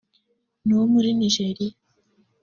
ni 0.65 0.71
Uwo 0.75 0.85
muri 0.93 1.09
Nigeriya 1.19 1.75